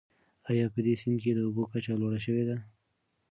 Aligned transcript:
آیا 0.49 0.65
په 0.73 0.79
دې 0.85 0.93
سیند 1.01 1.17
کې 1.23 1.31
د 1.35 1.39
اوبو 1.47 1.63
کچه 1.71 1.93
لوړه 2.01 2.19
شوې 2.25 2.43
ده؟ 2.49 2.57